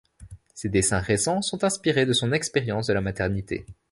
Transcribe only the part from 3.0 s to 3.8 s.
maternité.